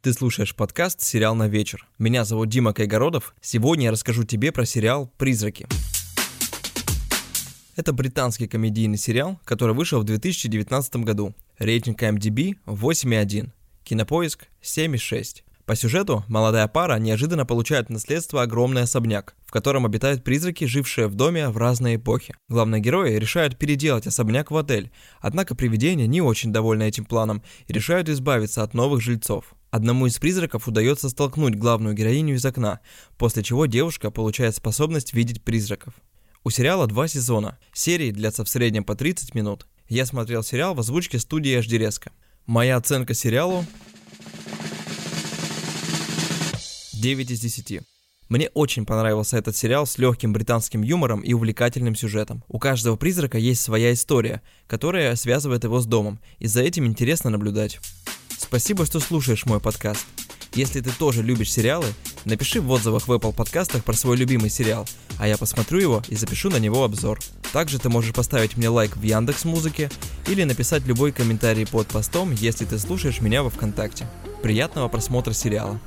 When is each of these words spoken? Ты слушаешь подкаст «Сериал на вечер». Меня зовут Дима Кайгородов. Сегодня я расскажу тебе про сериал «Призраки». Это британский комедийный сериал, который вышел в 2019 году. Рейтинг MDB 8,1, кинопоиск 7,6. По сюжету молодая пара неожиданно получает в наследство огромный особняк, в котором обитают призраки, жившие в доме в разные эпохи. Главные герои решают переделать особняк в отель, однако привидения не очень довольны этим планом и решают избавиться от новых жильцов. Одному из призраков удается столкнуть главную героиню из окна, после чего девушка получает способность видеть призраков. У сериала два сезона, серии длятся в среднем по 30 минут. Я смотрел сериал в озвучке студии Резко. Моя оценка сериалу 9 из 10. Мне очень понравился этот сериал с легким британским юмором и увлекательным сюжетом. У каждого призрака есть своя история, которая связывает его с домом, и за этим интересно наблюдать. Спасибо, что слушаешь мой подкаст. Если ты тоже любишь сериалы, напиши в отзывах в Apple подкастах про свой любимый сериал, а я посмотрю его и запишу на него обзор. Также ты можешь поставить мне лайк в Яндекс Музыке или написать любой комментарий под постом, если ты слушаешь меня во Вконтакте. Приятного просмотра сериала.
Ты 0.00 0.12
слушаешь 0.12 0.54
подкаст 0.54 1.00
«Сериал 1.00 1.34
на 1.34 1.48
вечер». 1.48 1.84
Меня 1.98 2.24
зовут 2.24 2.48
Дима 2.48 2.72
Кайгородов. 2.72 3.34
Сегодня 3.40 3.86
я 3.86 3.90
расскажу 3.90 4.22
тебе 4.22 4.52
про 4.52 4.64
сериал 4.64 5.12
«Призраки». 5.18 5.66
Это 7.74 7.92
британский 7.92 8.46
комедийный 8.46 8.96
сериал, 8.96 9.40
который 9.44 9.74
вышел 9.74 10.00
в 10.00 10.04
2019 10.04 10.96
году. 10.98 11.34
Рейтинг 11.58 12.00
MDB 12.00 12.58
8,1, 12.66 13.50
кинопоиск 13.82 14.46
7,6. 14.62 15.42
По 15.66 15.74
сюжету 15.74 16.24
молодая 16.28 16.68
пара 16.68 16.96
неожиданно 17.00 17.44
получает 17.44 17.88
в 17.88 17.90
наследство 17.90 18.42
огромный 18.42 18.82
особняк, 18.82 19.34
в 19.44 19.50
котором 19.50 19.84
обитают 19.84 20.22
призраки, 20.22 20.64
жившие 20.64 21.08
в 21.08 21.16
доме 21.16 21.48
в 21.48 21.56
разные 21.56 21.96
эпохи. 21.96 22.36
Главные 22.48 22.80
герои 22.80 23.16
решают 23.16 23.58
переделать 23.58 24.06
особняк 24.06 24.52
в 24.52 24.56
отель, 24.56 24.92
однако 25.20 25.56
привидения 25.56 26.06
не 26.06 26.22
очень 26.22 26.52
довольны 26.52 26.84
этим 26.84 27.04
планом 27.04 27.42
и 27.66 27.72
решают 27.72 28.08
избавиться 28.08 28.62
от 28.62 28.74
новых 28.74 29.02
жильцов. 29.02 29.56
Одному 29.70 30.06
из 30.06 30.18
призраков 30.18 30.66
удается 30.66 31.10
столкнуть 31.10 31.54
главную 31.54 31.94
героиню 31.94 32.36
из 32.36 32.44
окна, 32.44 32.80
после 33.18 33.42
чего 33.42 33.66
девушка 33.66 34.10
получает 34.10 34.56
способность 34.56 35.12
видеть 35.12 35.42
призраков. 35.42 35.94
У 36.42 36.50
сериала 36.50 36.86
два 36.86 37.06
сезона, 37.08 37.58
серии 37.74 38.10
длятся 38.10 38.44
в 38.44 38.48
среднем 38.48 38.84
по 38.84 38.94
30 38.94 39.34
минут. 39.34 39.66
Я 39.88 40.06
смотрел 40.06 40.42
сериал 40.42 40.74
в 40.74 40.80
озвучке 40.80 41.18
студии 41.18 41.50
Резко. 41.50 42.12
Моя 42.46 42.76
оценка 42.76 43.12
сериалу 43.12 43.66
9 46.94 47.30
из 47.30 47.40
10. 47.40 47.82
Мне 48.28 48.50
очень 48.54 48.84
понравился 48.84 49.38
этот 49.38 49.56
сериал 49.56 49.86
с 49.86 49.98
легким 49.98 50.32
британским 50.32 50.82
юмором 50.82 51.20
и 51.20 51.32
увлекательным 51.32 51.94
сюжетом. 51.94 52.44
У 52.48 52.58
каждого 52.58 52.96
призрака 52.96 53.38
есть 53.38 53.62
своя 53.62 53.92
история, 53.92 54.42
которая 54.66 55.14
связывает 55.16 55.64
его 55.64 55.80
с 55.80 55.86
домом, 55.86 56.20
и 56.38 56.46
за 56.46 56.62
этим 56.62 56.86
интересно 56.86 57.30
наблюдать. 57.30 57.80
Спасибо, 58.48 58.86
что 58.86 58.98
слушаешь 58.98 59.44
мой 59.44 59.60
подкаст. 59.60 60.06
Если 60.54 60.80
ты 60.80 60.90
тоже 60.90 61.22
любишь 61.22 61.52
сериалы, 61.52 61.84
напиши 62.24 62.62
в 62.62 62.70
отзывах 62.70 63.06
в 63.06 63.12
Apple 63.12 63.34
подкастах 63.34 63.84
про 63.84 63.92
свой 63.92 64.16
любимый 64.16 64.48
сериал, 64.48 64.88
а 65.18 65.28
я 65.28 65.36
посмотрю 65.36 65.80
его 65.80 66.02
и 66.08 66.16
запишу 66.16 66.48
на 66.48 66.56
него 66.56 66.82
обзор. 66.82 67.20
Также 67.52 67.78
ты 67.78 67.90
можешь 67.90 68.14
поставить 68.14 68.56
мне 68.56 68.70
лайк 68.70 68.96
в 68.96 69.02
Яндекс 69.02 69.44
Музыке 69.44 69.90
или 70.26 70.44
написать 70.44 70.86
любой 70.86 71.12
комментарий 71.12 71.66
под 71.66 71.88
постом, 71.88 72.32
если 72.32 72.64
ты 72.64 72.78
слушаешь 72.78 73.20
меня 73.20 73.42
во 73.42 73.50
Вконтакте. 73.50 74.08
Приятного 74.42 74.88
просмотра 74.88 75.34
сериала. 75.34 75.78